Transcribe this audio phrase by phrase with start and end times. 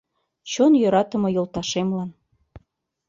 [0.51, 2.09] Чон йӧратыме йолташемлан